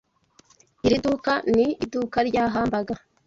Iri 0.85 0.97
duka 1.03 1.33
ni 1.55 1.65
iduka 1.83 2.17
rya 2.29 2.43
hamburger. 2.53 2.99